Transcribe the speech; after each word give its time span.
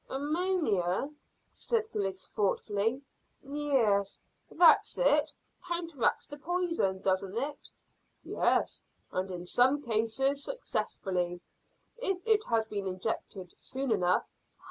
"Ammonia," 0.09 1.11
said 1.51 1.85
Griggs 1.91 2.25
thoughtfully. 2.25 3.03
"Yes, 3.43 4.19
that's 4.49 4.97
it 4.97 5.31
counteracts 5.63 6.25
the 6.27 6.39
poison, 6.39 7.01
doesn't 7.03 7.37
it?" 7.37 7.69
"Yes, 8.23 8.83
and 9.11 9.29
in 9.29 9.45
some 9.45 9.79
cases 9.83 10.43
successfully, 10.43 11.39
if 11.99 12.19
it 12.25 12.43
has 12.45 12.67
been 12.67 12.87
injected 12.87 13.53
soon 13.59 13.91
enough." 13.91 14.27